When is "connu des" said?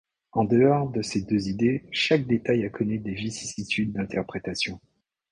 2.69-3.13